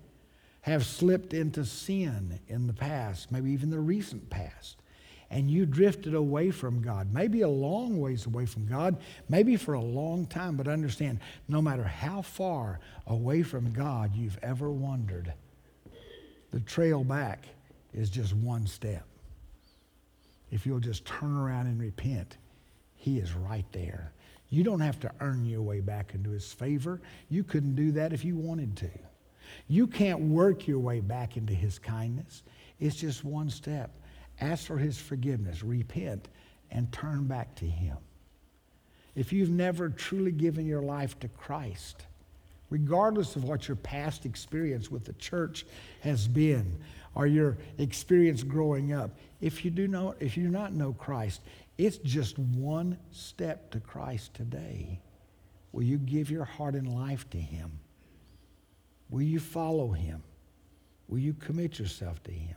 [0.61, 4.77] have slipped into sin in the past, maybe even the recent past,
[5.29, 8.97] and you drifted away from God, maybe a long ways away from God,
[9.29, 14.39] maybe for a long time, but understand no matter how far away from God you've
[14.41, 15.33] ever wandered,
[16.51, 17.45] the trail back
[17.93, 19.05] is just one step.
[20.51, 22.37] If you'll just turn around and repent,
[22.95, 24.11] He is right there.
[24.51, 27.01] You don't have to earn your way back into His favor.
[27.29, 28.89] You couldn't do that if you wanted to.
[29.67, 32.43] You can't work your way back into His kindness.
[32.79, 33.91] It's just one step.
[34.41, 36.27] Ask for His forgiveness, repent,
[36.69, 37.97] and turn back to Him.
[39.15, 42.05] If you've never truly given your life to Christ,
[42.69, 45.65] regardless of what your past experience with the church
[46.01, 46.77] has been
[47.15, 51.41] or your experience growing up, if you do not, if you do not know Christ,
[51.81, 55.01] it's just one step to Christ today.
[55.71, 57.79] Will you give your heart and life to Him?
[59.09, 60.21] Will you follow Him?
[61.07, 62.55] Will you commit yourself to Him?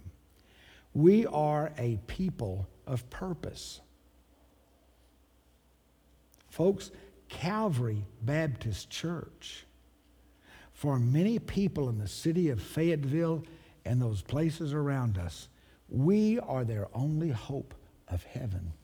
[0.93, 3.81] We are a people of purpose.
[6.51, 6.91] Folks,
[7.31, 9.65] Calvary Baptist Church,
[10.75, 13.43] for many people in the city of Fayetteville
[13.87, 15.49] and those places around us,
[15.89, 17.73] we are their only hope
[18.07, 18.75] of heaven.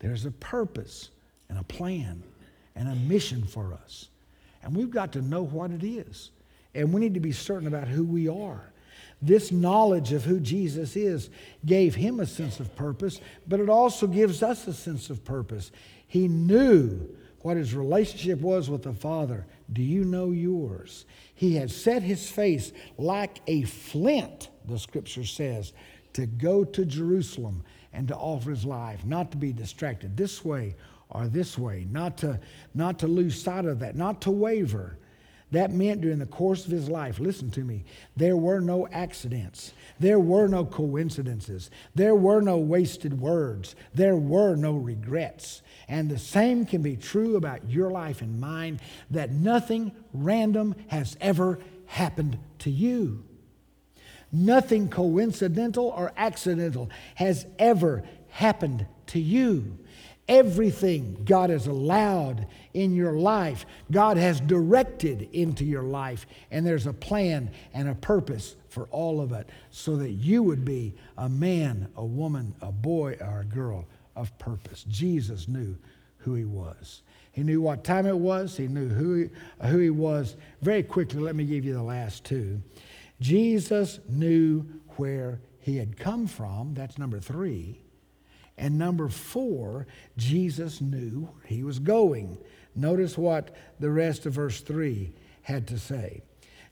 [0.00, 1.10] There's a purpose
[1.48, 2.22] and a plan
[2.74, 4.08] and a mission for us.
[4.62, 6.30] And we've got to know what it is.
[6.74, 8.72] And we need to be certain about who we are.
[9.22, 11.30] This knowledge of who Jesus is
[11.64, 15.72] gave him a sense of purpose, but it also gives us a sense of purpose.
[16.06, 17.08] He knew
[17.42, 19.46] what his relationship was with the Father.
[19.72, 21.04] Do you know yours?
[21.34, 25.72] He had set his face like a flint, the scripture says,
[26.14, 30.76] to go to Jerusalem and to offer his life, not to be distracted this way
[31.08, 32.40] or this way, not to,
[32.74, 34.96] not to lose sight of that, not to waver.
[35.52, 37.84] That meant during the course of his life, listen to me,
[38.16, 39.72] there were no accidents.
[39.98, 41.70] There were no coincidences.
[41.94, 43.74] There were no wasted words.
[43.92, 45.62] There were no regrets.
[45.88, 51.16] And the same can be true about your life and mine that nothing random has
[51.20, 53.24] ever happened to you.
[54.32, 59.78] Nothing coincidental or accidental has ever happened to you.
[60.28, 66.86] Everything God has allowed in your life, God has directed into your life, and there's
[66.86, 71.28] a plan and a purpose for all of it so that you would be a
[71.28, 74.84] man, a woman, a boy, or a girl of purpose.
[74.88, 75.76] Jesus knew
[76.18, 77.02] who he was.
[77.32, 80.36] He knew what time it was, he knew who he, who he was.
[80.62, 82.60] Very quickly, let me give you the last two.
[83.20, 86.74] Jesus knew where he had come from.
[86.74, 87.82] That's number three.
[88.56, 92.38] And number four, Jesus knew where he was going.
[92.74, 96.22] Notice what the rest of verse 3 had to say.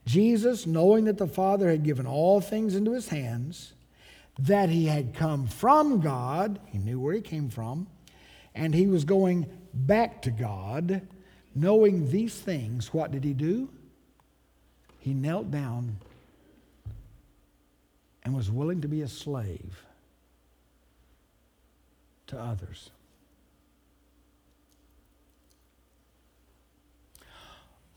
[0.05, 3.73] Jesus, knowing that the Father had given all things into his hands,
[4.37, 7.87] that he had come from God, he knew where he came from,
[8.55, 11.07] and he was going back to God,
[11.53, 13.69] knowing these things, what did he do?
[14.99, 15.97] He knelt down
[18.29, 19.83] and was willing to be a slave
[22.27, 22.91] to others.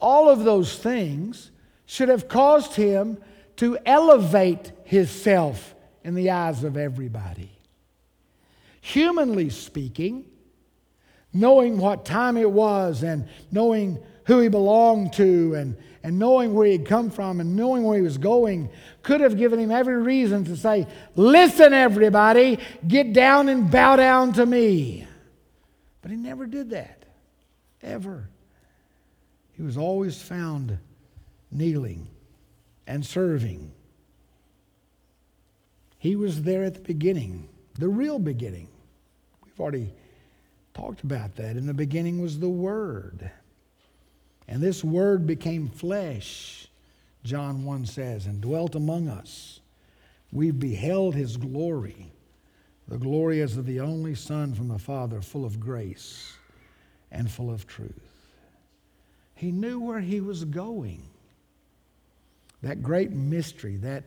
[0.01, 1.51] All of those things
[1.85, 3.18] should have caused him
[3.57, 7.50] to elevate himself in the eyes of everybody.
[8.81, 10.25] Humanly speaking,
[11.35, 16.67] knowing what time it was and knowing who he belonged to and, and knowing where
[16.67, 18.71] he'd come from and knowing where he was going
[19.03, 24.33] could have given him every reason to say, Listen, everybody, get down and bow down
[24.35, 25.07] to me.
[26.00, 27.05] But he never did that,
[27.83, 28.29] ever.
[29.53, 30.79] He was always found
[31.50, 32.09] kneeling
[32.87, 33.73] and serving.
[35.98, 37.48] He was there at the beginning,
[37.79, 38.67] the real beginning.
[39.44, 39.94] We've already
[40.75, 41.57] talked about that.
[41.57, 43.31] In the beginning was the Word.
[44.53, 46.69] And this Word became flesh,
[47.25, 49.61] John 1 says, and dwelt among us.
[50.31, 52.13] We've beheld his glory,
[52.87, 56.35] the glory as of the only Son from the Father, full of grace
[57.11, 57.98] and full of truth.
[59.35, 61.03] He knew where he was going.
[62.61, 64.05] That great mystery, that,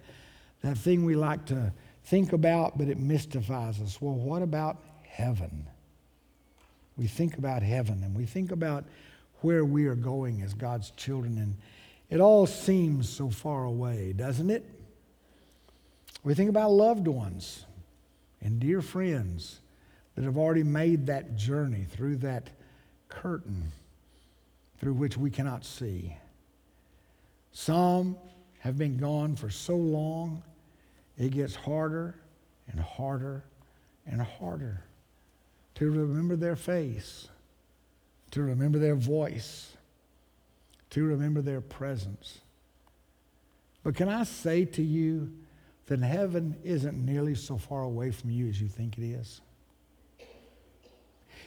[0.61, 1.73] that thing we like to
[2.03, 3.99] think about, but it mystifies us.
[3.99, 4.77] Well, what about
[5.07, 5.65] heaven?
[6.97, 8.85] We think about heaven and we think about
[9.41, 11.55] where we are going as God's children, and
[12.09, 14.65] it all seems so far away, doesn't it?
[16.23, 17.65] We think about loved ones
[18.41, 19.59] and dear friends
[20.15, 22.49] that have already made that journey through that
[23.09, 23.71] curtain
[24.79, 26.15] through which we cannot see.
[27.51, 28.17] Some
[28.59, 30.43] have been gone for so long,
[31.17, 32.15] it gets harder
[32.71, 33.43] and harder
[34.05, 34.83] and harder
[35.75, 37.29] to remember their face,
[38.31, 39.75] to remember their voice,
[40.91, 42.39] to remember their presence.
[43.83, 45.31] But can I say to you
[45.87, 49.41] that heaven isn't nearly so far away from you as you think it is?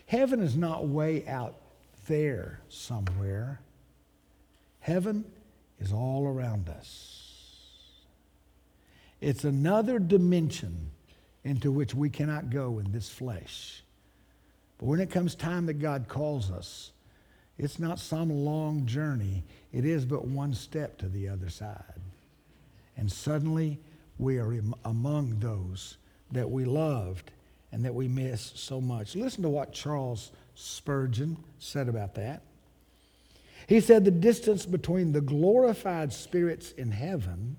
[0.07, 1.57] Heaven is not way out
[2.07, 3.61] there somewhere.
[4.81, 5.25] Heaven
[5.81, 7.29] is all around us.
[9.21, 10.91] It's another dimension
[11.45, 13.83] into which we cannot go in this flesh.
[14.79, 16.93] But when it comes time that God calls us,
[17.59, 22.01] it's not some long journey, it is but one step to the other side.
[22.97, 23.79] And suddenly
[24.19, 25.97] we are among those
[26.33, 27.31] that we loved
[27.73, 29.17] and that we miss so much.
[29.17, 32.43] Listen to what Charles Spurgeon said about that.
[33.67, 37.57] He said, The distance between the glorified spirits in heaven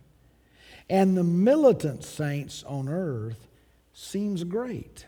[0.90, 3.48] and the militant saints on earth
[3.94, 5.06] seems great.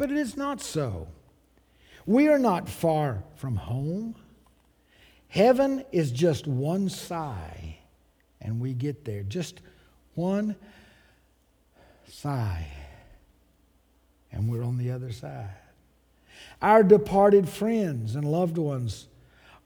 [0.00, 1.08] But it is not so.
[2.06, 4.14] We are not far from home.
[5.28, 7.80] Heaven is just one sigh,
[8.40, 9.22] and we get there.
[9.22, 9.60] Just
[10.14, 10.56] one
[12.08, 12.66] sigh,
[14.32, 15.50] and we're on the other side.
[16.62, 19.06] Our departed friends and loved ones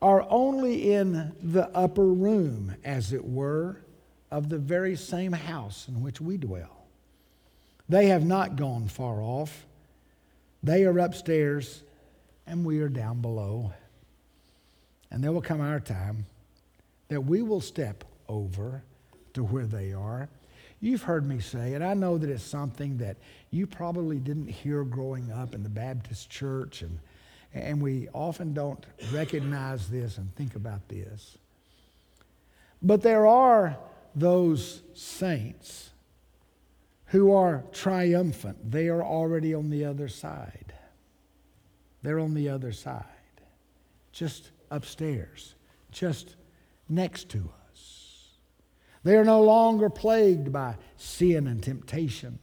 [0.02, 3.76] are only in the upper room, as it were,
[4.32, 6.86] of the very same house in which we dwell.
[7.88, 9.64] They have not gone far off.
[10.64, 11.82] They are upstairs,
[12.46, 13.74] and we are down below.
[15.10, 16.24] And there will come our time
[17.08, 18.82] that we will step over
[19.34, 20.30] to where they are.
[20.80, 23.18] You've heard me say, and I know that it's something that
[23.50, 26.98] you probably didn't hear growing up in the Baptist church, and,
[27.52, 31.36] and we often don't recognize this and think about this.
[32.80, 33.76] But there are
[34.14, 35.90] those saints
[37.06, 40.74] who are triumphant, they are already on the other side.
[42.02, 43.04] They're on the other side,
[44.12, 45.54] just upstairs,
[45.90, 46.36] just
[46.88, 48.38] next to us.
[49.04, 52.38] They are no longer plagued by sin and temptation,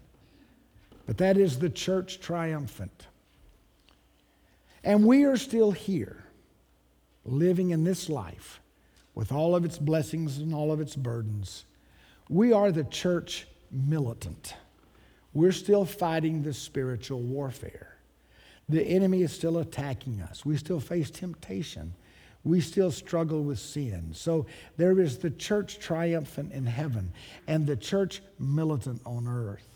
[1.06, 3.08] but that is the church triumphant.
[4.84, 6.24] And we are still here,
[7.24, 8.62] living in this life
[9.14, 11.66] with all of its blessings and all of its burdens.
[12.30, 14.56] We are the church militant.
[15.34, 17.98] We're still fighting the spiritual warfare.
[18.68, 20.46] The enemy is still attacking us.
[20.46, 21.94] We still face temptation.
[22.44, 24.12] We still struggle with sin.
[24.14, 24.46] So
[24.78, 27.14] there is the church triumphant in heaven
[27.48, 29.68] and the church militant on earth.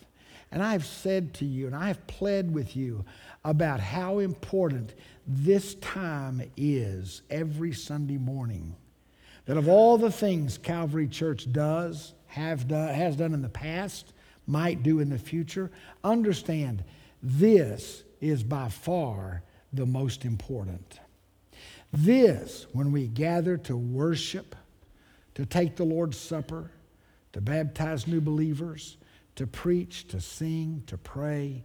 [0.52, 3.04] And I've said to you, and I've pled with you
[3.44, 4.94] about how important
[5.28, 8.76] this time is every Sunday morning.
[9.46, 14.12] That of all the things Calvary Church does, have done, has done in the past,
[14.46, 15.72] might do in the future,
[16.04, 16.84] understand
[17.24, 21.00] this is by far the most important.
[21.94, 24.54] This, when we gather to worship,
[25.36, 26.72] to take the Lord's Supper,
[27.32, 28.98] to baptize new believers,
[29.36, 31.64] to preach, to sing, to pray,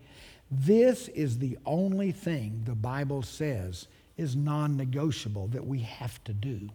[0.52, 6.32] this is the only thing the Bible says is non negotiable that we have to
[6.32, 6.70] do.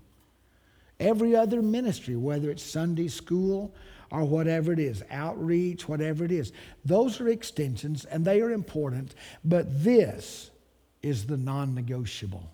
[0.99, 3.73] Every other ministry, whether it's Sunday school
[4.11, 9.15] or whatever it is, outreach, whatever it is, those are extensions and they are important,
[9.43, 10.51] but this
[11.01, 12.49] is the non negotiable.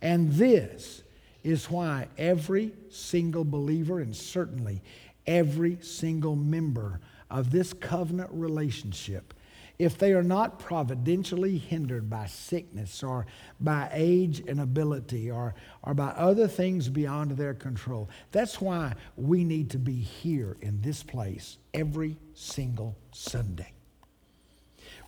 [0.00, 1.02] And this
[1.42, 4.82] is why every single believer and certainly
[5.26, 7.00] every single member
[7.30, 9.34] of this covenant relationship
[9.78, 13.26] if they are not providentially hindered by sickness or
[13.60, 18.10] by age and ability or, or by other things beyond their control.
[18.32, 23.72] That's why we need to be here in this place every single Sunday.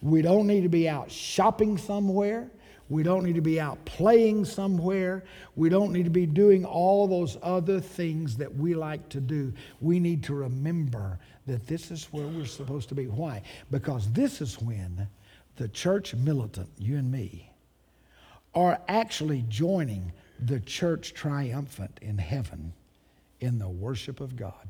[0.01, 2.51] We don't need to be out shopping somewhere.
[2.89, 5.25] We don't need to be out playing somewhere.
[5.55, 9.53] We don't need to be doing all those other things that we like to do.
[9.81, 11.21] We need to remember
[11.51, 13.07] that this is where we're supposed to be.
[13.07, 13.43] Why?
[13.73, 15.09] Because this is when
[15.57, 17.51] the church militant, you and me,
[18.55, 22.73] are actually joining the church triumphant in heaven
[23.41, 24.69] in the worship of God.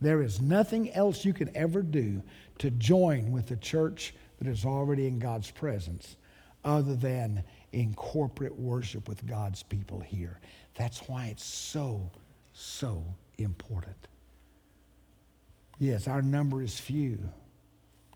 [0.00, 2.22] There is nothing else you can ever do
[2.58, 6.16] to join with the church that is already in God's presence
[6.64, 10.40] other than in corporate worship with God's people here.
[10.74, 12.10] That's why it's so,
[12.54, 13.04] so
[13.36, 14.08] important.
[15.80, 17.18] Yes, our number is few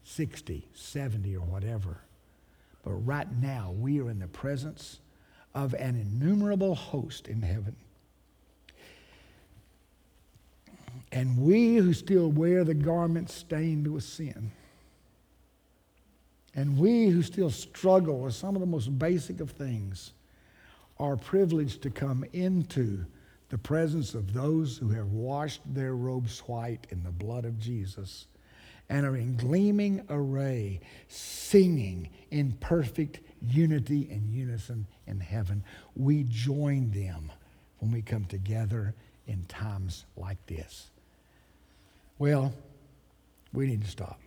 [0.04, 1.96] 60, 70, or whatever.
[2.84, 5.00] But right now, we are in the presence
[5.54, 7.74] of an innumerable host in heaven.
[11.10, 14.50] And we who still wear the garment stained with sin,
[16.54, 20.12] and we who still struggle with some of the most basic of things,
[20.98, 23.06] are privileged to come into
[23.50, 28.26] the presence of those who have washed their robes white in the blood of Jesus
[28.88, 35.64] and are in gleaming array, singing in perfect unity and unison in heaven.
[35.96, 37.32] We join them
[37.78, 38.94] when we come together
[39.26, 40.90] in times like this.
[42.18, 42.52] Well,
[43.52, 44.20] we need to stop.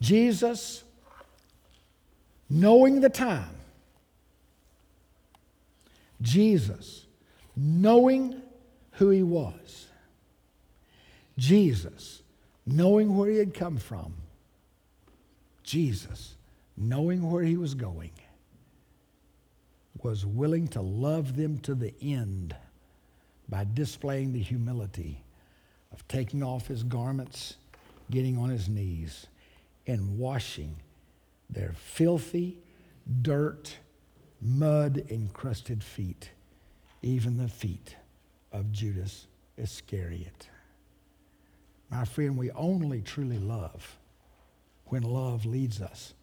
[0.00, 0.84] Jesus,
[2.48, 3.56] knowing the time,
[6.20, 7.03] Jesus,
[7.56, 8.40] knowing
[8.92, 9.86] who he was,
[11.36, 12.22] Jesus,
[12.66, 14.14] knowing where he had come from,
[15.62, 16.36] Jesus,
[16.76, 18.12] knowing where he was going,
[20.02, 22.54] was willing to love them to the end
[23.48, 25.22] by displaying the humility
[25.92, 27.56] of taking off his garments,
[28.10, 29.26] getting on his knees,
[29.86, 30.76] and washing
[31.48, 32.58] their filthy,
[33.22, 33.76] dirt,
[34.40, 36.30] mud encrusted feet,
[37.04, 37.96] even the feet
[38.50, 39.26] of Judas
[39.58, 40.48] Iscariot.
[41.90, 43.98] My friend, we only truly love
[44.86, 46.14] when love leads us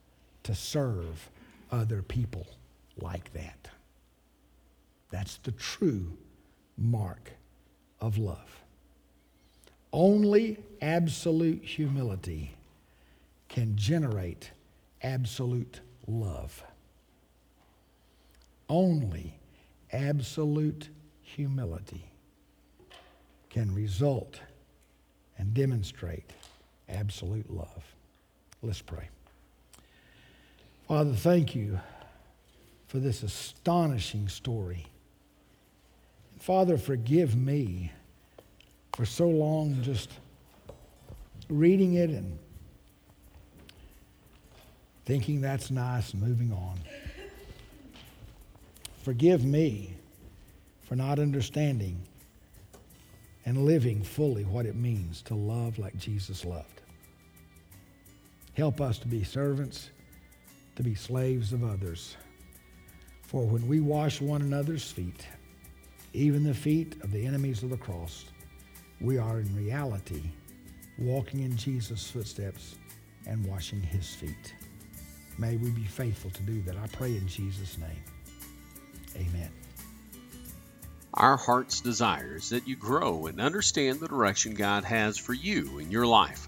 [0.43, 1.29] to serve
[1.71, 2.47] other people
[2.97, 3.69] like that.
[5.11, 6.17] That's the true
[6.77, 7.31] mark
[7.99, 8.61] of love.
[9.93, 12.55] Only absolute humility
[13.49, 14.51] can generate
[15.03, 16.63] absolute love.
[18.67, 19.35] Only
[19.91, 20.89] absolute
[21.21, 22.11] humility
[23.49, 24.39] can result
[25.37, 26.31] and demonstrate
[26.89, 27.83] absolute love.
[28.61, 29.09] Let's pray.
[30.87, 31.79] Father, thank you
[32.87, 34.85] for this astonishing story.
[36.39, 37.91] Father, forgive me
[38.93, 40.09] for so long just
[41.49, 42.37] reading it and
[45.05, 46.79] thinking that's nice and moving on.
[49.03, 49.95] Forgive me
[50.83, 52.07] for not understanding
[53.45, 56.81] and living fully what it means to love like Jesus loved.
[58.53, 59.89] Help us to be servants,
[60.75, 62.15] to be slaves of others.
[63.23, 65.25] For when we wash one another's feet,
[66.13, 68.25] even the feet of the enemies of the cross,
[68.99, 70.21] we are in reality
[70.99, 72.75] walking in Jesus' footsteps
[73.25, 74.53] and washing his feet.
[75.39, 76.77] May we be faithful to do that.
[76.77, 78.03] I pray in Jesus' name.
[79.15, 79.49] Amen.
[81.13, 85.79] Our heart's desire is that you grow and understand the direction God has for you
[85.79, 86.47] in your life.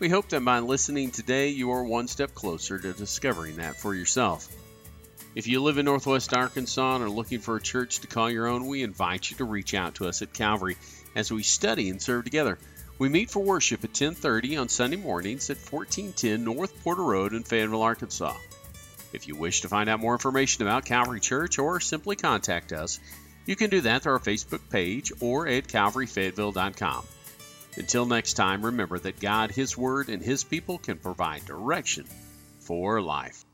[0.00, 3.94] We hope that by listening today, you are one step closer to discovering that for
[3.94, 4.48] yourself.
[5.34, 8.48] If you live in Northwest Arkansas and are looking for a church to call your
[8.48, 10.76] own, we invite you to reach out to us at Calvary
[11.14, 12.58] as we study and serve together.
[12.98, 17.44] We meet for worship at 10:30 on Sunday mornings at 1410 North Porter Road in
[17.44, 18.36] Fayetteville, Arkansas.
[19.12, 23.00] If you wish to find out more information about Calvary Church or simply contact us,
[23.46, 27.04] you can do that through our Facebook page or at calvaryfayetteville.com.
[27.76, 32.06] Until next time, remember that God, His Word, and His people can provide direction
[32.60, 33.44] for life.